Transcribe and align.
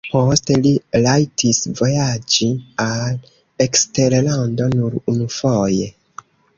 Poste 0.11 0.55
li 0.61 0.69
rajtis 1.03 1.59
vojaĝi 1.81 2.49
al 2.87 3.21
eksterlando 3.69 4.73
nur 4.77 5.01
unufoje. 5.15 5.97